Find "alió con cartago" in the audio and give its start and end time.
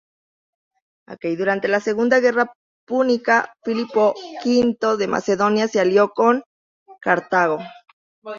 5.79-7.59